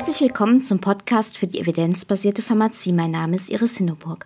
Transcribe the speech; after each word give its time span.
Herzlich 0.00 0.22
willkommen 0.22 0.62
zum 0.62 0.78
Podcast 0.78 1.36
für 1.36 1.46
die 1.46 1.60
evidenzbasierte 1.60 2.40
Pharmazie. 2.40 2.94
Mein 2.94 3.10
Name 3.10 3.36
ist 3.36 3.50
Iris 3.50 3.76
Hinneburg. 3.76 4.24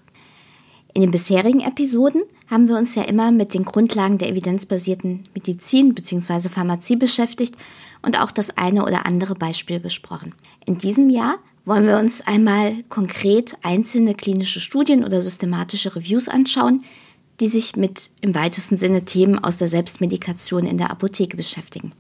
In 0.92 1.02
den 1.02 1.10
bisherigen 1.10 1.58
Episoden 1.58 2.22
haben 2.48 2.68
wir 2.68 2.76
uns 2.76 2.94
ja 2.94 3.02
immer 3.02 3.32
mit 3.32 3.54
den 3.54 3.64
Grundlagen 3.64 4.18
der 4.18 4.28
evidenzbasierten 4.28 5.24
Medizin 5.34 5.92
bzw. 5.92 6.48
Pharmazie 6.48 6.94
beschäftigt 6.94 7.56
und 8.02 8.22
auch 8.22 8.30
das 8.30 8.56
eine 8.56 8.84
oder 8.84 9.04
andere 9.04 9.34
Beispiel 9.34 9.80
besprochen. 9.80 10.32
In 10.64 10.78
diesem 10.78 11.10
Jahr 11.10 11.38
wollen 11.64 11.88
wir 11.88 11.98
uns 11.98 12.20
einmal 12.24 12.84
konkret 12.88 13.56
einzelne 13.62 14.14
klinische 14.14 14.60
Studien 14.60 15.02
oder 15.02 15.20
systematische 15.20 15.96
Reviews 15.96 16.28
anschauen, 16.28 16.84
die 17.40 17.48
sich 17.48 17.74
mit 17.74 18.12
im 18.20 18.36
weitesten 18.36 18.76
Sinne 18.76 19.06
Themen 19.06 19.40
aus 19.40 19.56
der 19.56 19.66
Selbstmedikation 19.66 20.66
in 20.66 20.78
der 20.78 20.92
Apotheke 20.92 21.36
beschäftigen. 21.36 21.90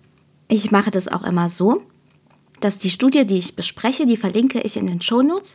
Ich 0.46 0.70
mache 0.70 0.92
das 0.92 1.08
auch 1.08 1.24
immer 1.24 1.48
so, 1.48 1.82
dass 2.64 2.78
die 2.78 2.88
Studie, 2.88 3.26
die 3.26 3.36
ich 3.36 3.56
bespreche, 3.56 4.06
die 4.06 4.16
verlinke 4.16 4.58
ich 4.62 4.78
in 4.78 4.86
den 4.86 5.02
Shownotes. 5.02 5.54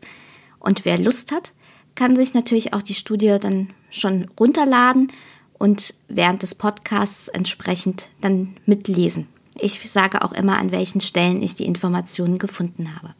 Und 0.59 0.85
wer 0.85 0.99
Lust 0.99 1.31
hat, 1.31 1.53
kann 1.95 2.15
sich 2.15 2.35
natürlich 2.35 2.73
auch 2.73 2.83
die 2.83 2.93
Studie 2.93 3.35
dann 3.41 3.69
schon 3.89 4.29
runterladen 4.39 5.11
und 5.57 5.95
während 6.07 6.43
des 6.43 6.53
Podcasts 6.53 7.27
entsprechend 7.27 8.09
dann 8.21 8.55
mitlesen. 8.67 9.27
Ich 9.55 9.91
sage 9.91 10.23
auch 10.23 10.33
immer, 10.33 10.59
an 10.59 10.71
welchen 10.71 11.01
Stellen 11.01 11.41
ich 11.41 11.55
die 11.55 11.65
Informationen 11.65 12.37
gefunden 12.37 12.95
habe. 12.95 13.15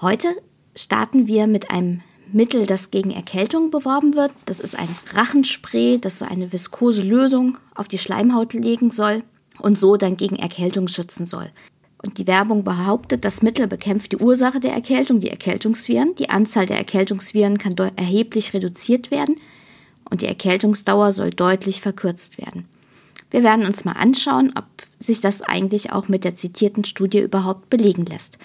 Heute 0.00 0.26
starten 0.74 1.28
wir 1.28 1.46
mit 1.46 1.70
einem 1.70 2.02
Mittel, 2.32 2.66
das 2.66 2.90
gegen 2.90 3.12
Erkältung 3.12 3.70
beworben 3.70 4.14
wird. 4.14 4.32
Das 4.46 4.58
ist 4.58 4.76
ein 4.76 4.88
Rachenspray, 5.14 5.98
das 5.98 6.22
eine 6.22 6.52
viskose 6.52 7.02
Lösung 7.02 7.56
auf 7.76 7.86
die 7.86 7.98
Schleimhaut 7.98 8.52
legen 8.52 8.90
soll 8.90 9.22
und 9.60 9.78
so 9.78 9.96
dann 9.96 10.16
gegen 10.16 10.36
Erkältung 10.36 10.88
schützen 10.88 11.24
soll. 11.24 11.52
Und 12.02 12.18
die 12.18 12.26
Werbung 12.26 12.62
behauptet, 12.62 13.24
das 13.24 13.42
Mittel 13.42 13.66
bekämpft 13.66 14.12
die 14.12 14.18
Ursache 14.18 14.60
der 14.60 14.72
Erkältung, 14.72 15.18
die 15.18 15.30
Erkältungsviren. 15.30 16.14
Die 16.14 16.30
Anzahl 16.30 16.66
der 16.66 16.78
Erkältungsviren 16.78 17.58
kann 17.58 17.74
erheblich 17.96 18.54
reduziert 18.54 19.10
werden 19.10 19.36
und 20.08 20.22
die 20.22 20.26
Erkältungsdauer 20.26 21.12
soll 21.12 21.30
deutlich 21.30 21.80
verkürzt 21.80 22.38
werden. 22.38 22.66
Wir 23.30 23.42
werden 23.42 23.66
uns 23.66 23.84
mal 23.84 23.92
anschauen, 23.92 24.52
ob 24.56 24.64
sich 24.98 25.20
das 25.20 25.42
eigentlich 25.42 25.92
auch 25.92 26.08
mit 26.08 26.24
der 26.24 26.36
zitierten 26.36 26.84
Studie 26.84 27.20
überhaupt 27.20 27.68
belegen 27.68 28.06
lässt. 28.06 28.38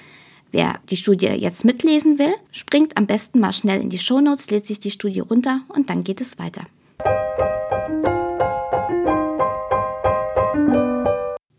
Wer 0.51 0.79
die 0.89 0.97
Studie 0.97 1.27
jetzt 1.27 1.65
mitlesen 1.65 2.19
will, 2.19 2.33
springt 2.51 2.97
am 2.97 3.07
besten 3.07 3.39
mal 3.39 3.53
schnell 3.53 3.81
in 3.81 3.89
die 3.89 3.97
Shownotes, 3.97 4.51
lädt 4.51 4.65
sich 4.65 4.79
die 4.79 4.91
Studie 4.91 5.21
runter 5.21 5.61
und 5.69 5.89
dann 5.89 6.03
geht 6.03 6.21
es 6.21 6.37
weiter. 6.37 6.63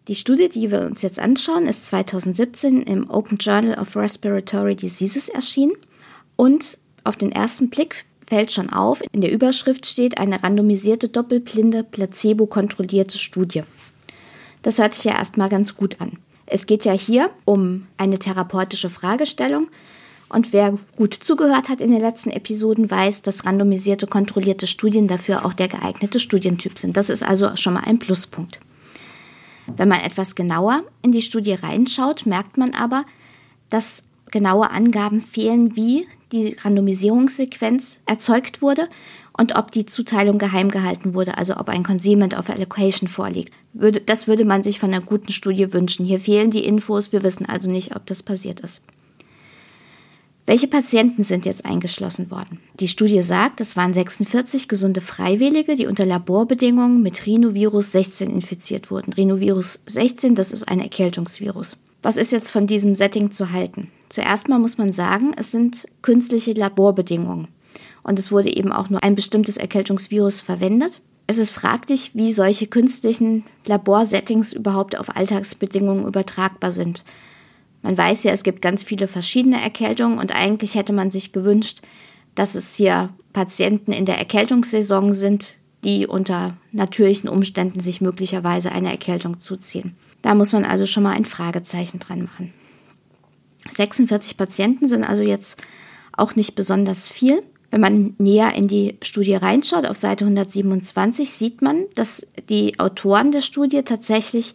Die 0.06 0.14
Studie, 0.14 0.50
die 0.50 0.70
wir 0.70 0.82
uns 0.82 1.00
jetzt 1.00 1.18
anschauen, 1.18 1.66
ist 1.66 1.86
2017 1.86 2.82
im 2.82 3.08
Open 3.08 3.38
Journal 3.38 3.78
of 3.78 3.96
Respiratory 3.96 4.76
Diseases 4.76 5.30
erschienen. 5.30 5.72
Und 6.36 6.76
auf 7.04 7.16
den 7.16 7.32
ersten 7.32 7.70
Blick 7.70 8.04
fällt 8.26 8.52
schon 8.52 8.68
auf, 8.68 9.02
in 9.12 9.22
der 9.22 9.32
Überschrift 9.32 9.86
steht 9.86 10.18
eine 10.18 10.42
randomisierte, 10.42 11.08
doppelblinde, 11.08 11.84
placebo-kontrollierte 11.84 13.16
Studie. 13.16 13.62
Das 14.62 14.78
hört 14.78 14.94
sich 14.94 15.04
ja 15.04 15.16
erstmal 15.16 15.48
ganz 15.48 15.74
gut 15.74 16.02
an. 16.02 16.18
Es 16.44 16.66
geht 16.66 16.84
ja 16.84 16.92
hier 16.92 17.30
um 17.46 17.86
eine 17.96 18.18
therapeutische 18.18 18.90
Fragestellung. 18.90 19.68
Und 20.28 20.52
wer 20.52 20.76
gut 20.96 21.14
zugehört 21.14 21.70
hat 21.70 21.80
in 21.80 21.90
den 21.90 22.02
letzten 22.02 22.30
Episoden, 22.30 22.90
weiß, 22.90 23.22
dass 23.22 23.46
randomisierte, 23.46 24.06
kontrollierte 24.06 24.66
Studien 24.66 25.08
dafür 25.08 25.46
auch 25.46 25.54
der 25.54 25.68
geeignete 25.68 26.20
Studientyp 26.20 26.78
sind. 26.78 26.98
Das 26.98 27.08
ist 27.08 27.22
also 27.22 27.56
schon 27.56 27.72
mal 27.72 27.84
ein 27.84 27.98
Pluspunkt. 27.98 28.58
Wenn 29.76 29.88
man 29.88 30.00
etwas 30.00 30.34
genauer 30.34 30.82
in 31.02 31.12
die 31.12 31.22
Studie 31.22 31.54
reinschaut, 31.54 32.26
merkt 32.26 32.56
man 32.56 32.74
aber, 32.74 33.04
dass 33.68 34.02
genaue 34.30 34.70
Angaben 34.70 35.20
fehlen, 35.20 35.76
wie 35.76 36.06
die 36.32 36.56
Randomisierungssequenz 36.60 38.00
erzeugt 38.06 38.62
wurde 38.62 38.88
und 39.36 39.56
ob 39.56 39.70
die 39.70 39.86
Zuteilung 39.86 40.38
geheim 40.38 40.70
gehalten 40.70 41.14
wurde, 41.14 41.38
also 41.38 41.56
ob 41.56 41.68
ein 41.68 41.82
Concealment 41.82 42.36
of 42.36 42.50
Allocation 42.50 43.08
vorliegt. 43.08 43.52
das 44.06 44.26
würde 44.26 44.44
man 44.44 44.62
sich 44.62 44.80
von 44.80 44.92
einer 44.92 45.04
guten 45.04 45.32
Studie 45.32 45.72
wünschen. 45.72 46.04
Hier 46.04 46.20
fehlen 46.20 46.50
die 46.50 46.64
Infos, 46.64 47.12
wir 47.12 47.22
wissen 47.22 47.46
also 47.46 47.70
nicht, 47.70 47.94
ob 47.96 48.06
das 48.06 48.22
passiert 48.22 48.60
ist. 48.60 48.82
Welche 50.46 50.68
Patienten 50.68 51.22
sind 51.22 51.46
jetzt 51.46 51.64
eingeschlossen 51.64 52.30
worden? 52.30 52.60
Die 52.78 52.88
Studie 52.88 53.22
sagt, 53.22 53.62
es 53.62 53.76
waren 53.76 53.94
46 53.94 54.68
gesunde 54.68 55.00
Freiwillige, 55.00 55.74
die 55.74 55.86
unter 55.86 56.04
Laborbedingungen 56.04 57.02
mit 57.02 57.24
Rhinovirus 57.24 57.92
16 57.92 58.28
infiziert 58.28 58.90
wurden. 58.90 59.14
Rhinovirus 59.14 59.80
16, 59.86 60.34
das 60.34 60.52
ist 60.52 60.68
ein 60.68 60.80
Erkältungsvirus. 60.80 61.78
Was 62.02 62.18
ist 62.18 62.30
jetzt 62.30 62.50
von 62.50 62.66
diesem 62.66 62.94
Setting 62.94 63.32
zu 63.32 63.52
halten? 63.52 63.90
Zuerst 64.10 64.50
mal 64.50 64.58
muss 64.58 64.76
man 64.76 64.92
sagen, 64.92 65.32
es 65.34 65.50
sind 65.50 65.86
künstliche 66.02 66.52
Laborbedingungen. 66.52 67.48
Und 68.02 68.18
es 68.18 68.30
wurde 68.30 68.54
eben 68.54 68.70
auch 68.70 68.90
nur 68.90 69.02
ein 69.02 69.14
bestimmtes 69.14 69.56
Erkältungsvirus 69.56 70.42
verwendet. 70.42 71.00
Es 71.26 71.38
ist 71.38 71.52
fraglich, 71.52 72.10
wie 72.12 72.32
solche 72.32 72.66
künstlichen 72.66 73.44
Laborsettings 73.64 74.52
überhaupt 74.52 74.98
auf 74.98 75.16
Alltagsbedingungen 75.16 76.06
übertragbar 76.06 76.70
sind. 76.70 77.02
Man 77.84 77.98
weiß 77.98 78.24
ja, 78.24 78.32
es 78.32 78.44
gibt 78.44 78.62
ganz 78.62 78.82
viele 78.82 79.06
verschiedene 79.06 79.60
Erkältungen 79.60 80.18
und 80.18 80.34
eigentlich 80.34 80.74
hätte 80.74 80.94
man 80.94 81.10
sich 81.10 81.32
gewünscht, 81.32 81.82
dass 82.34 82.54
es 82.54 82.74
hier 82.74 83.10
Patienten 83.34 83.92
in 83.92 84.06
der 84.06 84.18
Erkältungssaison 84.18 85.12
sind, 85.12 85.58
die 85.84 86.06
unter 86.06 86.56
natürlichen 86.72 87.28
Umständen 87.28 87.80
sich 87.80 88.00
möglicherweise 88.00 88.72
eine 88.72 88.90
Erkältung 88.90 89.38
zuziehen. 89.38 89.94
Da 90.22 90.34
muss 90.34 90.54
man 90.54 90.64
also 90.64 90.86
schon 90.86 91.02
mal 91.02 91.12
ein 91.12 91.26
Fragezeichen 91.26 91.98
dran 91.98 92.22
machen. 92.22 92.54
46 93.70 94.38
Patienten 94.38 94.88
sind 94.88 95.04
also 95.04 95.22
jetzt 95.22 95.60
auch 96.16 96.36
nicht 96.36 96.54
besonders 96.54 97.10
viel. 97.10 97.42
Wenn 97.70 97.82
man 97.82 98.14
näher 98.16 98.54
in 98.54 98.66
die 98.66 98.96
Studie 99.02 99.34
reinschaut, 99.34 99.84
auf 99.84 99.98
Seite 99.98 100.24
127, 100.24 101.28
sieht 101.28 101.60
man, 101.60 101.84
dass 101.96 102.26
die 102.48 102.80
Autoren 102.80 103.30
der 103.30 103.42
Studie 103.42 103.82
tatsächlich 103.82 104.54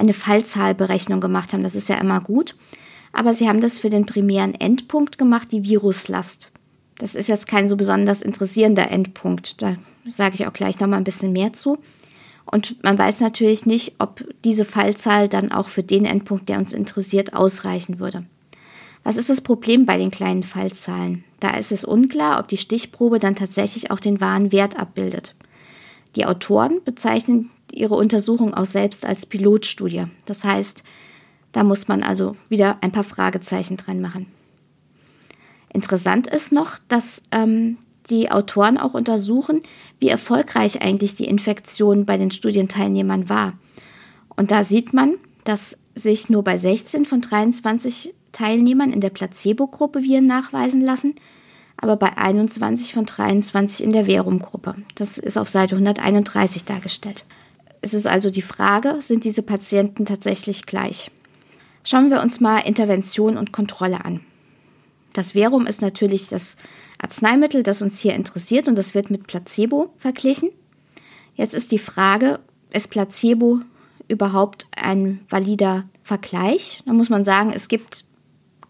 eine 0.00 0.12
Fallzahlberechnung 0.12 1.20
gemacht 1.20 1.52
haben. 1.52 1.62
Das 1.62 1.76
ist 1.76 1.88
ja 1.88 1.96
immer 1.96 2.20
gut. 2.20 2.56
Aber 3.12 3.32
sie 3.32 3.48
haben 3.48 3.60
das 3.60 3.78
für 3.78 3.90
den 3.90 4.06
primären 4.06 4.54
Endpunkt 4.54 5.18
gemacht, 5.18 5.52
die 5.52 5.64
Viruslast. 5.64 6.50
Das 6.98 7.14
ist 7.14 7.28
jetzt 7.28 7.46
kein 7.46 7.66
so 7.66 7.76
besonders 7.76 8.22
interessierender 8.22 8.90
Endpunkt. 8.90 9.62
Da 9.62 9.76
sage 10.06 10.34
ich 10.34 10.46
auch 10.46 10.52
gleich 10.52 10.78
noch 10.80 10.88
mal 10.88 10.96
ein 10.96 11.04
bisschen 11.04 11.32
mehr 11.32 11.52
zu. 11.52 11.78
Und 12.44 12.82
man 12.82 12.98
weiß 12.98 13.20
natürlich 13.20 13.66
nicht, 13.66 13.94
ob 13.98 14.24
diese 14.44 14.64
Fallzahl 14.64 15.28
dann 15.28 15.52
auch 15.52 15.68
für 15.68 15.82
den 15.82 16.04
Endpunkt, 16.04 16.48
der 16.48 16.58
uns 16.58 16.72
interessiert, 16.72 17.34
ausreichen 17.34 17.98
würde. 17.98 18.24
Was 19.02 19.16
ist 19.16 19.30
das 19.30 19.40
Problem 19.40 19.86
bei 19.86 19.96
den 19.96 20.10
kleinen 20.10 20.42
Fallzahlen? 20.42 21.24
Da 21.38 21.50
ist 21.50 21.72
es 21.72 21.84
unklar, 21.84 22.38
ob 22.38 22.48
die 22.48 22.58
Stichprobe 22.58 23.18
dann 23.18 23.34
tatsächlich 23.34 23.90
auch 23.90 24.00
den 24.00 24.20
wahren 24.20 24.52
Wert 24.52 24.78
abbildet. 24.78 25.34
Die 26.16 26.26
Autoren 26.26 26.80
bezeichnen 26.84 27.50
ihre 27.72 27.94
Untersuchung 27.94 28.54
auch 28.54 28.64
selbst 28.64 29.04
als 29.04 29.26
Pilotstudie. 29.26 30.04
Das 30.26 30.44
heißt, 30.44 30.82
da 31.52 31.64
muss 31.64 31.88
man 31.88 32.02
also 32.02 32.36
wieder 32.48 32.78
ein 32.80 32.92
paar 32.92 33.04
Fragezeichen 33.04 33.76
dran 33.76 34.00
machen. 34.00 34.26
Interessant 35.72 36.26
ist 36.26 36.52
noch, 36.52 36.78
dass 36.88 37.22
ähm, 37.32 37.78
die 38.08 38.30
Autoren 38.30 38.76
auch 38.76 38.94
untersuchen, 38.94 39.62
wie 40.00 40.08
erfolgreich 40.08 40.82
eigentlich 40.82 41.14
die 41.14 41.26
Infektion 41.26 42.04
bei 42.04 42.16
den 42.16 42.30
Studienteilnehmern 42.30 43.28
war. 43.28 43.54
Und 44.36 44.50
da 44.50 44.64
sieht 44.64 44.92
man, 44.92 45.14
dass 45.44 45.78
sich 45.94 46.28
nur 46.28 46.42
bei 46.42 46.56
16 46.56 47.04
von 47.04 47.20
23 47.20 48.14
Teilnehmern 48.32 48.92
in 48.92 49.00
der 49.00 49.10
Placebo-Gruppe 49.10 50.02
Viren 50.02 50.26
nachweisen 50.26 50.80
lassen, 50.80 51.14
aber 51.76 51.96
bei 51.96 52.16
21 52.16 52.92
von 52.92 53.06
23 53.06 53.84
in 53.84 53.90
der 53.90 54.06
Verum-Gruppe. 54.06 54.76
Das 54.94 55.18
ist 55.18 55.36
auf 55.36 55.48
Seite 55.48 55.76
131 55.76 56.64
dargestellt. 56.64 57.24
Es 57.82 57.94
ist 57.94 58.06
also 58.06 58.30
die 58.30 58.42
Frage, 58.42 58.96
sind 59.00 59.24
diese 59.24 59.42
Patienten 59.42 60.06
tatsächlich 60.06 60.66
gleich? 60.66 61.10
Schauen 61.82 62.10
wir 62.10 62.20
uns 62.20 62.40
mal 62.40 62.58
Intervention 62.58 63.36
und 63.36 63.52
Kontrolle 63.52 64.04
an. 64.04 64.20
Das 65.12 65.32
Verum 65.32 65.66
ist 65.66 65.82
natürlich 65.82 66.28
das 66.28 66.56
Arzneimittel, 66.98 67.62
das 67.62 67.82
uns 67.82 67.98
hier 68.00 68.14
interessiert 68.14 68.68
und 68.68 68.76
das 68.76 68.94
wird 68.94 69.10
mit 69.10 69.26
Placebo 69.26 69.92
verglichen. 69.96 70.50
Jetzt 71.34 71.54
ist 71.54 71.72
die 71.72 71.78
Frage, 71.78 72.40
ist 72.72 72.90
Placebo 72.90 73.60
überhaupt 74.08 74.66
ein 74.76 75.20
valider 75.28 75.84
Vergleich? 76.02 76.82
Da 76.86 76.92
muss 76.92 77.08
man 77.08 77.24
sagen, 77.24 77.50
es 77.54 77.68
gibt 77.68 78.04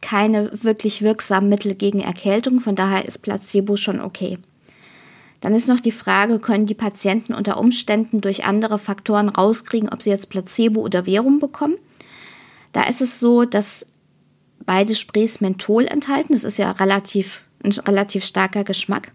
keine 0.00 0.50
wirklich 0.62 1.02
wirksamen 1.02 1.50
Mittel 1.50 1.74
gegen 1.74 2.00
Erkältung, 2.00 2.60
von 2.60 2.74
daher 2.74 3.04
ist 3.04 3.18
Placebo 3.18 3.76
schon 3.76 4.00
okay. 4.00 4.38
Dann 5.40 5.54
ist 5.54 5.68
noch 5.68 5.80
die 5.80 5.92
Frage, 5.92 6.38
können 6.38 6.66
die 6.66 6.74
Patienten 6.74 7.34
unter 7.34 7.58
Umständen 7.58 8.20
durch 8.20 8.44
andere 8.44 8.78
Faktoren 8.78 9.28
rauskriegen, 9.28 9.88
ob 9.88 10.02
sie 10.02 10.10
jetzt 10.10 10.28
Placebo 10.28 10.80
oder 10.82 11.04
Verum 11.04 11.38
bekommen? 11.38 11.76
Da 12.72 12.84
ist 12.84 13.00
es 13.00 13.20
so, 13.20 13.44
dass 13.44 13.86
beide 14.64 14.94
Sprays 14.94 15.40
Menthol 15.40 15.86
enthalten. 15.86 16.34
Das 16.34 16.44
ist 16.44 16.58
ja 16.58 16.70
relativ, 16.72 17.44
ein 17.64 17.72
relativ 17.72 18.24
starker 18.24 18.64
Geschmack. 18.64 19.12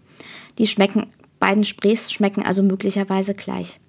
Die 0.58 0.68
schmecken, 0.68 1.08
beiden 1.40 1.64
Sprays 1.64 2.12
schmecken 2.12 2.44
also 2.44 2.64
möglicherweise 2.64 3.36
gleich. 3.36 3.80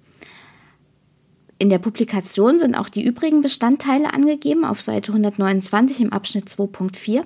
In 1.59 1.69
der 1.69 1.79
Publikation 1.79 2.59
sind 2.59 2.75
auch 2.75 2.89
die 2.89 3.03
übrigen 3.03 3.41
Bestandteile 3.41 4.13
angegeben 4.13 4.63
auf 4.63 4.79
Seite 4.81 5.11
129 5.11 6.01
im 6.01 6.13
Abschnitt 6.13 6.47
2.4, 6.47 7.23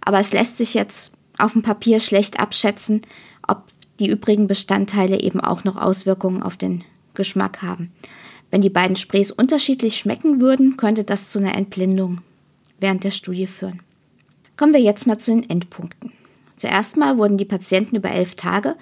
aber 0.00 0.18
es 0.18 0.32
lässt 0.32 0.58
sich 0.58 0.74
jetzt 0.74 1.12
auf 1.38 1.52
dem 1.52 1.62
Papier 1.62 2.00
schlecht 2.00 2.40
abschätzen, 2.40 3.02
die 4.00 4.08
übrigen 4.08 4.46
Bestandteile 4.46 5.20
eben 5.20 5.40
auch 5.40 5.64
noch 5.64 5.76
Auswirkungen 5.76 6.42
auf 6.42 6.56
den 6.56 6.84
Geschmack 7.14 7.62
haben. 7.62 7.92
Wenn 8.50 8.60
die 8.60 8.70
beiden 8.70 8.96
Sprays 8.96 9.30
unterschiedlich 9.30 9.96
schmecken 9.96 10.40
würden, 10.40 10.76
könnte 10.76 11.04
das 11.04 11.30
zu 11.30 11.38
einer 11.38 11.56
Entblindung 11.56 12.20
während 12.80 13.04
der 13.04 13.10
Studie 13.10 13.46
führen. 13.46 13.82
Kommen 14.56 14.72
wir 14.72 14.80
jetzt 14.80 15.06
mal 15.06 15.18
zu 15.18 15.32
den 15.32 15.48
Endpunkten. 15.48 16.12
Zuerst 16.56 16.96
mal 16.96 17.18
wurden 17.18 17.36
die 17.36 17.44
Patienten 17.44 17.96
über 17.96 18.10
elf 18.10 18.34
Tage 18.34 18.76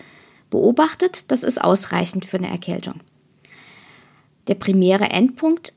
beobachtet. 0.51 1.31
Das 1.31 1.43
ist 1.43 1.63
ausreichend 1.63 2.25
für 2.25 2.39
eine 2.39 2.49
Erkältung. 2.49 2.95
Der 4.47 4.55
primäre 4.55 5.11
Endpunkt 5.11 5.73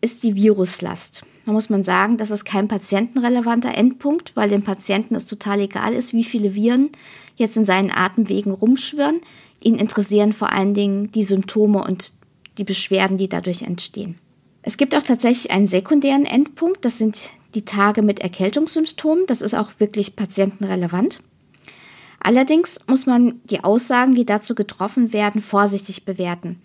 ist 0.00 0.22
die 0.22 0.34
Viruslast. 0.34 1.24
Da 1.46 1.52
muss 1.52 1.68
man 1.68 1.84
sagen, 1.84 2.16
das 2.16 2.30
ist 2.30 2.44
kein 2.44 2.68
patientenrelevanter 2.68 3.74
Endpunkt, 3.74 4.34
weil 4.34 4.48
dem 4.48 4.62
Patienten 4.62 5.14
es 5.14 5.26
total 5.26 5.60
egal 5.60 5.92
ist, 5.92 6.14
wie 6.14 6.24
viele 6.24 6.54
Viren 6.54 6.90
jetzt 7.36 7.56
in 7.56 7.64
seinen 7.64 7.90
Atemwegen 7.90 8.52
rumschwirren. 8.52 9.20
Ihn 9.62 9.76
interessieren 9.76 10.32
vor 10.32 10.52
allen 10.52 10.74
Dingen 10.74 11.10
die 11.12 11.24
Symptome 11.24 11.82
und 11.82 12.12
die 12.58 12.64
Beschwerden, 12.64 13.18
die 13.18 13.28
dadurch 13.28 13.62
entstehen. 13.62 14.18
Es 14.62 14.76
gibt 14.76 14.94
auch 14.94 15.02
tatsächlich 15.02 15.50
einen 15.50 15.66
sekundären 15.66 16.24
Endpunkt, 16.24 16.84
das 16.84 16.98
sind 16.98 17.30
die 17.54 17.64
Tage 17.64 18.02
mit 18.02 18.20
Erkältungssymptomen, 18.20 19.26
das 19.26 19.42
ist 19.42 19.54
auch 19.54 19.72
wirklich 19.78 20.16
patientenrelevant. 20.16 21.20
Allerdings 22.20 22.80
muss 22.86 23.04
man 23.04 23.40
die 23.44 23.62
Aussagen, 23.62 24.14
die 24.14 24.24
dazu 24.24 24.54
getroffen 24.54 25.12
werden, 25.12 25.42
vorsichtig 25.42 26.06
bewerten. 26.06 26.60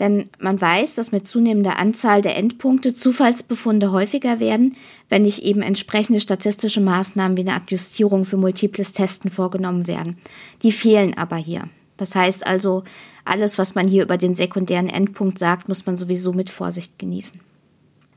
Denn 0.00 0.30
man 0.38 0.58
weiß, 0.58 0.94
dass 0.94 1.12
mit 1.12 1.28
zunehmender 1.28 1.78
Anzahl 1.78 2.22
der 2.22 2.36
Endpunkte 2.36 2.94
Zufallsbefunde 2.94 3.92
häufiger 3.92 4.40
werden, 4.40 4.74
wenn 5.10 5.22
nicht 5.22 5.42
eben 5.42 5.60
entsprechende 5.60 6.20
statistische 6.20 6.80
Maßnahmen 6.80 7.36
wie 7.36 7.42
eine 7.42 7.54
Adjustierung 7.54 8.24
für 8.24 8.38
multiples 8.38 8.94
Testen 8.94 9.30
vorgenommen 9.30 9.86
werden. 9.86 10.16
Die 10.62 10.72
fehlen 10.72 11.16
aber 11.18 11.36
hier. 11.36 11.64
Das 11.98 12.14
heißt 12.14 12.46
also, 12.46 12.82
alles, 13.26 13.58
was 13.58 13.74
man 13.74 13.86
hier 13.86 14.02
über 14.02 14.16
den 14.16 14.34
sekundären 14.34 14.88
Endpunkt 14.88 15.38
sagt, 15.38 15.68
muss 15.68 15.84
man 15.84 15.98
sowieso 15.98 16.32
mit 16.32 16.48
Vorsicht 16.48 16.98
genießen. 16.98 17.38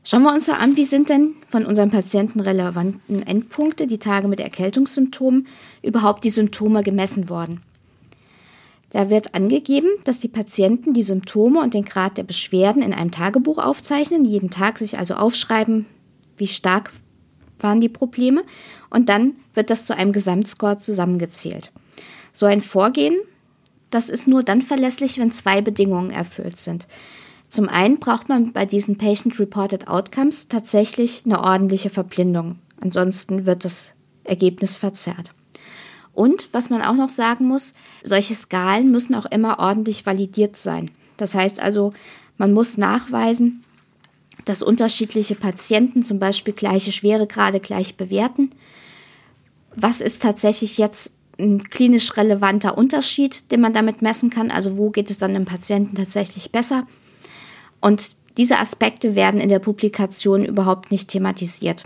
Schauen 0.04 0.22
wir 0.22 0.32
uns 0.32 0.48
an, 0.48 0.76
wie 0.76 0.84
sind 0.84 1.10
denn 1.10 1.34
von 1.48 1.66
unseren 1.66 1.90
Patienten 1.90 2.40
relevanten 2.40 3.26
Endpunkte, 3.26 3.86
die 3.86 3.98
Tage 3.98 4.28
mit 4.28 4.40
Erkältungssymptomen, 4.40 5.46
überhaupt 5.82 6.24
die 6.24 6.30
Symptome 6.30 6.82
gemessen 6.82 7.28
worden. 7.28 7.60
Da 8.94 9.10
wird 9.10 9.34
angegeben, 9.34 9.88
dass 10.04 10.20
die 10.20 10.28
Patienten 10.28 10.94
die 10.94 11.02
Symptome 11.02 11.60
und 11.60 11.74
den 11.74 11.84
Grad 11.84 12.16
der 12.16 12.22
Beschwerden 12.22 12.80
in 12.80 12.94
einem 12.94 13.10
Tagebuch 13.10 13.58
aufzeichnen, 13.58 14.24
jeden 14.24 14.50
Tag 14.50 14.78
sich 14.78 14.98
also 14.98 15.14
aufschreiben, 15.14 15.86
wie 16.36 16.46
stark 16.46 16.92
waren 17.58 17.80
die 17.80 17.88
Probleme 17.88 18.44
und 18.90 19.08
dann 19.08 19.32
wird 19.52 19.70
das 19.70 19.84
zu 19.84 19.96
einem 19.96 20.12
Gesamtscore 20.12 20.78
zusammengezählt. 20.78 21.72
So 22.32 22.46
ein 22.46 22.60
Vorgehen 22.60 23.16
das 23.94 24.10
ist 24.10 24.26
nur 24.26 24.42
dann 24.42 24.60
verlässlich, 24.60 25.20
wenn 25.20 25.30
zwei 25.30 25.60
Bedingungen 25.60 26.10
erfüllt 26.10 26.58
sind. 26.58 26.88
Zum 27.48 27.68
einen 27.68 28.00
braucht 28.00 28.28
man 28.28 28.52
bei 28.52 28.66
diesen 28.66 28.98
Patient-Reported 28.98 29.86
Outcomes 29.86 30.48
tatsächlich 30.48 31.22
eine 31.24 31.38
ordentliche 31.38 31.90
Verblindung. 31.90 32.58
Ansonsten 32.80 33.46
wird 33.46 33.64
das 33.64 33.92
Ergebnis 34.24 34.76
verzerrt. 34.76 35.30
Und 36.14 36.48
was 36.52 36.70
man 36.70 36.82
auch 36.82 36.94
noch 36.94 37.08
sagen 37.08 37.46
muss, 37.46 37.74
solche 38.02 38.34
Skalen 38.34 38.90
müssen 38.90 39.14
auch 39.14 39.26
immer 39.26 39.58
ordentlich 39.58 40.06
validiert 40.06 40.56
sein. 40.56 40.90
Das 41.16 41.34
heißt 41.34 41.60
also, 41.60 41.92
man 42.38 42.52
muss 42.52 42.76
nachweisen, 42.76 43.64
dass 44.44 44.62
unterschiedliche 44.62 45.34
Patienten 45.34 46.04
zum 46.04 46.18
Beispiel 46.18 46.54
gleiche 46.54 46.92
Schweregrade 46.92 47.60
gleich 47.60 47.96
bewerten. 47.96 48.50
Was 49.74 50.00
ist 50.00 50.22
tatsächlich 50.22 50.78
jetzt 50.78 51.12
ein 51.38 51.62
klinisch 51.64 52.16
relevanter 52.16 52.76
Unterschied, 52.76 53.50
den 53.50 53.60
man 53.60 53.72
damit 53.72 54.02
messen 54.02 54.30
kann. 54.30 54.50
Also 54.50 54.76
wo 54.76 54.90
geht 54.90 55.10
es 55.10 55.18
dann 55.18 55.34
dem 55.34 55.44
Patienten 55.44 55.96
tatsächlich 55.96 56.52
besser? 56.52 56.86
Und 57.80 58.14
diese 58.36 58.58
Aspekte 58.58 59.14
werden 59.14 59.40
in 59.40 59.48
der 59.48 59.58
Publikation 59.58 60.44
überhaupt 60.44 60.90
nicht 60.90 61.08
thematisiert. 61.08 61.84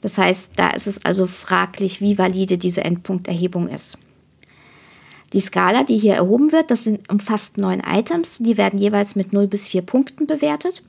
Das 0.00 0.18
heißt, 0.18 0.52
da 0.56 0.70
ist 0.70 0.86
es 0.86 1.04
also 1.04 1.26
fraglich, 1.26 2.00
wie 2.00 2.18
valide 2.18 2.58
diese 2.58 2.84
Endpunkterhebung 2.84 3.68
ist. 3.68 3.98
Die 5.32 5.40
Skala, 5.40 5.84
die 5.84 5.98
hier 5.98 6.14
erhoben 6.14 6.50
wird, 6.50 6.70
das 6.70 6.84
sind 6.84 7.08
umfasst 7.10 7.56
neun 7.56 7.80
Items. 7.80 8.38
Die 8.38 8.56
werden 8.56 8.78
jeweils 8.80 9.14
mit 9.14 9.32
0 9.32 9.46
bis 9.46 9.68
4 9.68 9.82
Punkten 9.82 10.26
bewertet. 10.26 10.82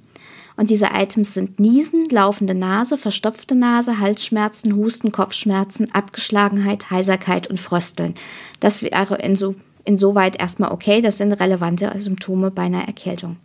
Und 0.58 0.70
diese 0.70 0.90
Items 0.94 1.34
sind 1.34 1.60
Niesen, 1.60 2.06
laufende 2.10 2.56
Nase, 2.56 2.98
verstopfte 2.98 3.56
Nase, 3.56 4.00
Halsschmerzen, 4.00 4.76
Husten, 4.76 5.12
Kopfschmerzen, 5.12 5.92
Abgeschlagenheit, 5.94 6.90
Heiserkeit 6.90 7.48
und 7.48 7.60
Frösteln. 7.60 8.16
Das 8.60 8.82
wäre 8.82 9.18
inso, 9.18 9.56
insoweit 9.86 10.42
erstmal 10.42 10.72
okay. 10.72 11.02
Das 11.02 11.18
sind 11.18 11.34
relevante 11.34 11.92
Symptome 12.00 12.52
bei 12.52 12.64
einer 12.64 12.88
Erkältung. 12.88 13.38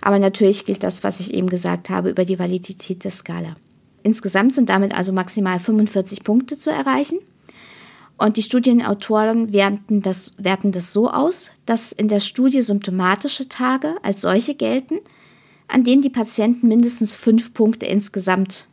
Aber 0.00 0.18
natürlich 0.18 0.66
gilt 0.66 0.82
das, 0.82 1.02
was 1.02 1.20
ich 1.20 1.32
eben 1.32 1.48
gesagt 1.48 1.90
habe, 1.90 2.10
über 2.10 2.24
die 2.24 2.38
Validität 2.38 3.02
der 3.04 3.10
Skala. 3.10 3.56
Insgesamt 4.06 4.54
sind 4.54 4.68
damit 4.68 4.96
also 4.96 5.12
maximal 5.12 5.58
45 5.58 6.22
Punkte 6.22 6.58
zu 6.58 6.70
erreichen. 6.70 7.18
Und 8.16 8.36
die 8.36 8.42
Studienautoren 8.42 9.52
werten 9.52 10.00
das, 10.00 10.32
werten 10.38 10.72
das 10.72 10.92
so 10.92 11.10
aus, 11.10 11.50
dass 11.66 11.92
in 11.92 12.08
der 12.08 12.20
Studie 12.20 12.62
symptomatische 12.62 13.48
Tage 13.48 13.96
als 14.02 14.20
solche 14.20 14.54
gelten– 14.54 15.00
an 15.68 15.84
denen 15.84 16.02
die 16.02 16.10
Patienten 16.10 16.68
mindestens 16.68 17.14
fünf 17.14 17.54
Punkte 17.54 17.86
insgesamt 17.86 18.66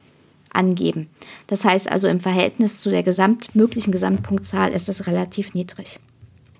angeben. 0.52 1.10
Das 1.48 1.66
heißt 1.66 1.92
also 1.92 2.08
im 2.08 2.20
Verhältnis 2.20 2.80
zu 2.80 2.90
der 2.90 3.04
gesamt, 3.04 3.56
möglichen 3.56 3.92
Gesamtpunktzahl 3.92 4.72
ist 4.72 4.90
das 4.90 5.08
relativ 5.08 5.54
niedrig. 5.54 6.00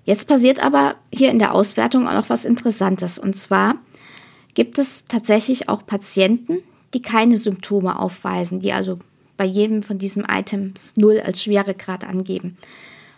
Jetzt 0.04 0.26
passiert 0.26 0.62
aber 0.62 0.96
hier 1.12 1.30
in 1.30 1.38
der 1.38 1.54
Auswertung 1.54 2.08
auch 2.08 2.14
noch 2.14 2.28
was 2.28 2.44
Interessantes. 2.44 3.18
Und 3.18 3.36
zwar 3.36 3.76
gibt 4.54 4.78
es 4.78 5.04
tatsächlich 5.04 5.68
auch 5.68 5.86
Patienten, 5.86 6.58
die 6.94 7.02
keine 7.02 7.36
Symptome 7.36 7.98
aufweisen, 7.98 8.60
die 8.60 8.72
also 8.72 8.98
bei 9.36 9.44
jedem 9.44 9.82
von 9.82 9.98
diesen 9.98 10.24
Items 10.24 10.96
0 10.96 11.20
als 11.20 11.42
Schweregrad 11.42 12.04
angeben. 12.04 12.56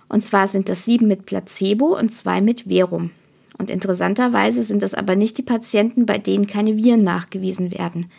Und 0.09 0.23
zwar 0.23 0.47
sind 0.47 0.69
das 0.69 0.85
sieben 0.85 1.09
mit 1.09 1.27
Placebo 1.27 1.99
und 1.99 2.11
zwei 2.11 2.41
mit 2.41 2.63
Verum. 2.63 3.11
Und 3.59 3.71
interessanterweise 3.71 4.63
sind 4.63 4.83
das 4.83 4.95
aber 4.95 5.17
nicht 5.17 5.39
die 5.39 5.43
Patienten, 5.43 6.07
bei 6.07 6.19
denen 6.19 6.47
keine 6.47 6.77
Viren 6.77 7.03
nachgewiesen 7.03 7.73
werden. 7.73 8.11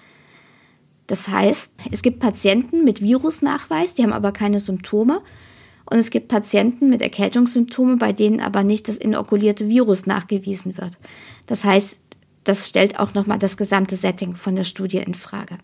Das 1.05 1.29
heißt, 1.29 1.73
es 1.91 2.01
gibt 2.01 2.19
Patienten 2.19 2.83
mit 2.83 3.01
Virusnachweis, 3.01 3.93
die 3.93 4.03
haben 4.03 4.13
aber 4.13 4.31
keine 4.31 4.59
Symptome. 4.59 5.21
Und 5.89 5.99
es 5.99 6.09
gibt 6.11 6.27
Patienten 6.27 6.89
mit 6.89 7.01
Erkältungssymptomen, 7.01 7.97
bei 7.97 8.11
denen 8.11 8.41
aber 8.41 8.63
nicht 8.63 8.89
das 8.89 8.97
inokulierte 8.97 9.69
Virus 9.69 10.05
nachgewiesen 10.05 10.77
wird. 10.77 10.97
Das 11.45 11.63
heißt, 11.63 12.01
das 12.47 12.69
stellt 12.69 12.97
auch 12.97 13.13
nochmal 13.13 13.39
das 13.39 13.57
gesamte 13.57 13.97
Setting 13.97 14.35
von 14.35 14.55
der 14.55 14.63
Studie 14.63 14.99
in 14.99 15.15
Frage. 15.15 15.57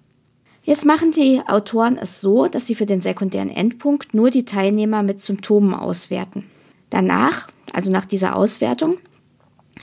Jetzt 0.64 0.86
machen 0.86 1.12
die 1.12 1.42
Autoren 1.48 1.98
es 1.98 2.20
so, 2.20 2.48
dass 2.48 2.68
sie 2.68 2.76
für 2.76 2.86
den 2.86 3.02
sekundären 3.02 3.50
Endpunkt 3.50 4.14
nur 4.14 4.32
die 4.32 4.44
Teilnehmer 4.44 5.02
mit 5.02 5.22
Symptomen 5.22 5.74
auswerten. 5.74 6.46
Danach, 6.90 7.48
also 7.72 7.90
nach 7.90 8.06
dieser 8.06 8.36
Auswertung, 8.36 8.98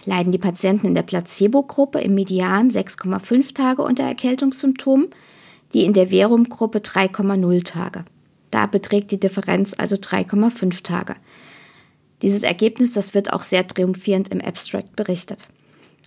leiden 0.05 0.31
die 0.31 0.39
Patienten 0.39 0.87
in 0.87 0.95
der 0.95 1.03
Placebo-Gruppe 1.03 2.01
im 2.01 2.15
Median 2.15 2.71
6,5 2.71 3.55
Tage 3.55 3.83
unter 3.83 4.05
Erkältungssymptomen, 4.05 5.09
die 5.73 5.85
in 5.85 5.95
der 5.95 6.09
Verum-Gruppe 6.09 6.79
3,0 6.79 7.65
Tage. 7.65 8.05
Da 8.51 8.67
beträgt 8.67 9.11
die 9.11 9.21
Differenz 9.21 9.75
also 9.77 9.97
3,5 9.97 10.83
Tage. 10.83 11.17
Dieses 12.21 12.43
Ergebnis, 12.43 12.93
das 12.93 13.15
wird 13.15 13.33
auch 13.33 13.43
sehr 13.43 13.67
triumphierend 13.67 14.29
im 14.29 14.41
Abstract 14.43 14.97
berichtet. 14.97 15.47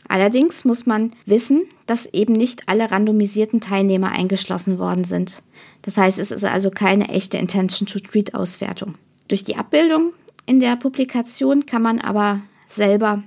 Allerdings 0.08 0.66
muss 0.66 0.86
man 0.86 1.12
wissen, 1.26 1.64
dass 1.86 2.06
eben 2.14 2.34
nicht 2.34 2.68
alle 2.68 2.92
randomisierten 2.92 3.62
Teilnehmer 3.62 4.12
eingeschlossen 4.12 4.80
worden 4.80 5.04
sind. 5.06 5.42
Das 5.82 5.98
heißt, 5.98 6.20
es 6.20 6.32
ist 6.32 6.46
also 6.46 6.70
keine 6.70 7.10
echte 7.10 7.38
Intention-to-Treat-Auswertung. 7.38 8.96
Durch 9.28 9.44
die 9.44 9.56
Abbildung 9.56 10.14
in 10.46 10.60
der 10.60 10.76
Publikation 10.76 11.66
kann 11.66 11.82
man 11.82 12.00
aber 12.00 12.42
selber 12.68 13.24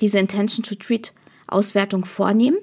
diese 0.00 0.18
Intention-to-Treat-Auswertung 0.18 2.04
vornehmen, 2.04 2.58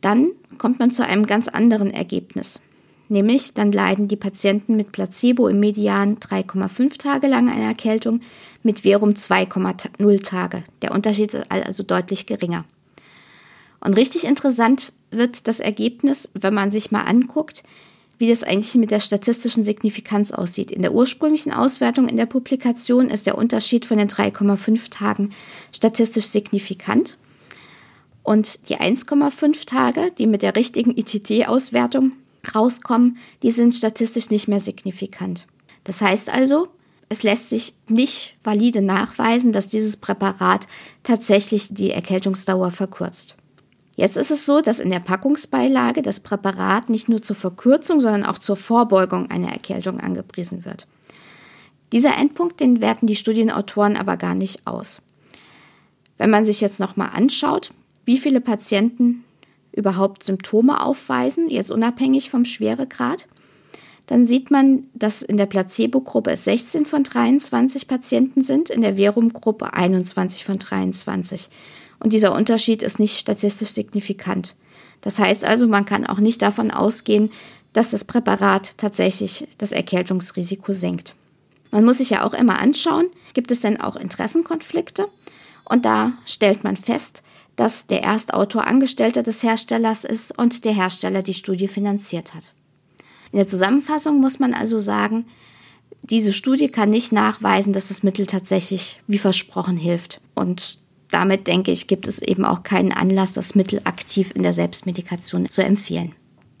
dann 0.00 0.30
kommt 0.58 0.78
man 0.78 0.90
zu 0.90 1.04
einem 1.04 1.26
ganz 1.26 1.48
anderen 1.48 1.90
Ergebnis. 1.90 2.60
Nämlich 3.08 3.54
dann 3.54 3.72
leiden 3.72 4.06
die 4.06 4.16
Patienten 4.16 4.76
mit 4.76 4.92
Placebo 4.92 5.48
im 5.48 5.60
Median 5.60 6.18
3,5 6.18 6.98
Tage 6.98 7.26
lang 7.26 7.48
eine 7.48 7.64
Erkältung, 7.64 8.20
mit 8.62 8.80
Verum 8.80 9.10
2,0 9.10 10.22
Tage. 10.22 10.64
Der 10.82 10.92
Unterschied 10.92 11.32
ist 11.32 11.50
also 11.50 11.82
deutlich 11.82 12.26
geringer. 12.26 12.64
Und 13.80 13.96
richtig 13.96 14.24
interessant 14.24 14.92
wird 15.10 15.48
das 15.48 15.60
Ergebnis, 15.60 16.28
wenn 16.34 16.52
man 16.52 16.70
sich 16.70 16.90
mal 16.90 17.02
anguckt, 17.02 17.62
wie 18.18 18.28
das 18.28 18.42
eigentlich 18.42 18.74
mit 18.74 18.90
der 18.90 19.00
statistischen 19.00 19.62
Signifikanz 19.62 20.32
aussieht. 20.32 20.72
In 20.72 20.82
der 20.82 20.92
ursprünglichen 20.92 21.52
Auswertung 21.52 22.08
in 22.08 22.16
der 22.16 22.26
Publikation 22.26 23.08
ist 23.08 23.26
der 23.26 23.38
Unterschied 23.38 23.86
von 23.86 23.96
den 23.96 24.08
3,5 24.08 24.90
Tagen 24.90 25.30
statistisch 25.72 26.26
signifikant. 26.26 27.16
Und 28.24 28.68
die 28.68 28.76
1,5 28.76 29.64
Tage, 29.66 30.10
die 30.18 30.26
mit 30.26 30.42
der 30.42 30.56
richtigen 30.56 30.90
ITT-Auswertung 30.96 32.12
rauskommen, 32.54 33.18
die 33.42 33.50
sind 33.50 33.74
statistisch 33.74 34.30
nicht 34.30 34.48
mehr 34.48 34.60
signifikant. 34.60 35.46
Das 35.84 36.00
heißt 36.02 36.30
also, 36.30 36.68
es 37.08 37.22
lässt 37.22 37.48
sich 37.48 37.74
nicht 37.88 38.36
valide 38.42 38.82
nachweisen, 38.82 39.52
dass 39.52 39.68
dieses 39.68 39.96
Präparat 39.96 40.66
tatsächlich 41.02 41.68
die 41.70 41.90
Erkältungsdauer 41.90 42.70
verkürzt. 42.70 43.36
Jetzt 43.96 44.16
ist 44.16 44.30
es 44.30 44.46
so, 44.46 44.60
dass 44.60 44.78
in 44.78 44.90
der 44.90 45.00
Packungsbeilage 45.00 46.02
das 46.02 46.20
Präparat 46.20 46.88
nicht 46.88 47.08
nur 47.08 47.22
zur 47.22 47.34
Verkürzung, 47.34 48.00
sondern 48.00 48.24
auch 48.24 48.38
zur 48.38 48.56
Vorbeugung 48.56 49.30
einer 49.30 49.50
Erkältung 49.50 49.98
angepriesen 49.98 50.64
wird. 50.64 50.86
Dieser 51.92 52.16
Endpunkt, 52.16 52.60
den 52.60 52.80
werten 52.80 53.06
die 53.06 53.16
Studienautoren 53.16 53.96
aber 53.96 54.16
gar 54.16 54.34
nicht 54.34 54.66
aus. 54.66 55.02
Wenn 56.18 56.30
man 56.30 56.44
sich 56.44 56.60
jetzt 56.60 56.80
nochmal 56.80 57.10
anschaut, 57.14 57.72
wie 58.04 58.18
viele 58.18 58.40
Patienten 58.40 59.24
überhaupt 59.78 60.24
Symptome 60.24 60.84
aufweisen, 60.84 61.48
jetzt 61.48 61.70
unabhängig 61.70 62.28
vom 62.28 62.44
Schweregrad, 62.44 63.26
dann 64.06 64.26
sieht 64.26 64.50
man, 64.50 64.84
dass 64.94 65.22
in 65.22 65.36
der 65.36 65.46
Placebo-Gruppe 65.46 66.32
es 66.32 66.44
16 66.44 66.84
von 66.84 67.04
23 67.04 67.86
Patienten 67.86 68.42
sind, 68.42 68.70
in 68.70 68.80
der 68.80 68.96
Verum-Gruppe 68.96 69.74
21 69.74 70.44
von 70.44 70.58
23. 70.58 71.48
Und 72.00 72.12
dieser 72.12 72.34
Unterschied 72.34 72.82
ist 72.82 72.98
nicht 72.98 73.18
statistisch 73.18 73.70
signifikant. 73.70 74.56
Das 75.02 75.18
heißt 75.18 75.44
also, 75.44 75.68
man 75.68 75.84
kann 75.84 76.06
auch 76.06 76.18
nicht 76.18 76.42
davon 76.42 76.70
ausgehen, 76.70 77.30
dass 77.72 77.90
das 77.90 78.04
Präparat 78.04 78.78
tatsächlich 78.78 79.46
das 79.58 79.72
Erkältungsrisiko 79.72 80.72
senkt. 80.72 81.14
Man 81.70 81.84
muss 81.84 81.98
sich 81.98 82.10
ja 82.10 82.24
auch 82.24 82.32
immer 82.32 82.58
anschauen, 82.60 83.08
gibt 83.34 83.50
es 83.50 83.60
denn 83.60 83.78
auch 83.78 83.94
Interessenkonflikte? 83.94 85.06
Und 85.64 85.84
da 85.84 86.14
stellt 86.24 86.64
man 86.64 86.76
fest, 86.76 87.22
dass 87.58 87.88
der 87.88 88.04
Erstautor 88.04 88.68
Angestellter 88.68 89.24
des 89.24 89.42
Herstellers 89.42 90.04
ist 90.04 90.38
und 90.38 90.64
der 90.64 90.72
Hersteller 90.72 91.22
die 91.22 91.34
Studie 91.34 91.66
finanziert 91.66 92.32
hat. 92.32 92.44
In 93.32 93.38
der 93.38 93.48
Zusammenfassung 93.48 94.20
muss 94.20 94.38
man 94.38 94.54
also 94.54 94.78
sagen, 94.78 95.26
diese 96.02 96.32
Studie 96.32 96.68
kann 96.68 96.90
nicht 96.90 97.10
nachweisen, 97.10 97.72
dass 97.72 97.88
das 97.88 98.04
Mittel 98.04 98.26
tatsächlich 98.26 99.00
wie 99.08 99.18
versprochen 99.18 99.76
hilft. 99.76 100.20
Und 100.36 100.78
damit 101.10 101.48
denke 101.48 101.72
ich, 101.72 101.88
gibt 101.88 102.06
es 102.06 102.22
eben 102.22 102.44
auch 102.44 102.62
keinen 102.62 102.92
Anlass, 102.92 103.32
das 103.32 103.56
Mittel 103.56 103.80
aktiv 103.82 104.30
in 104.36 104.44
der 104.44 104.52
Selbstmedikation 104.52 105.48
zu 105.48 105.64
empfehlen. 105.64 106.14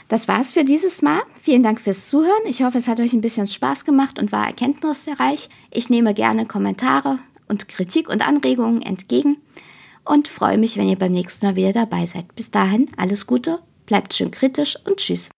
Das 0.08 0.26
war's 0.26 0.52
für 0.52 0.64
dieses 0.64 1.00
Mal. 1.00 1.20
Vielen 1.40 1.62
Dank 1.62 1.80
fürs 1.80 2.08
Zuhören. 2.08 2.42
Ich 2.46 2.64
hoffe, 2.64 2.78
es 2.78 2.88
hat 2.88 2.98
euch 2.98 3.12
ein 3.12 3.20
bisschen 3.20 3.46
Spaß 3.46 3.84
gemacht 3.84 4.18
und 4.18 4.32
war 4.32 4.48
erkenntnisreich. 4.48 5.48
Ich 5.70 5.90
nehme 5.90 6.12
gerne 6.12 6.44
Kommentare 6.44 7.20
und 7.46 7.68
Kritik 7.68 8.08
und 8.08 8.26
Anregungen 8.26 8.82
entgegen 8.82 9.36
und 10.04 10.28
freue 10.28 10.58
mich, 10.58 10.76
wenn 10.76 10.88
ihr 10.88 10.98
beim 10.98 11.12
nächsten 11.12 11.46
Mal 11.46 11.56
wieder 11.56 11.72
dabei 11.72 12.06
seid. 12.06 12.34
Bis 12.34 12.50
dahin, 12.50 12.90
alles 12.96 13.26
Gute, 13.26 13.60
bleibt 13.86 14.14
schön 14.14 14.30
kritisch 14.30 14.76
und 14.86 14.96
tschüss. 14.96 15.30